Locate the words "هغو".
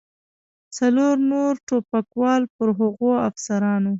2.79-3.11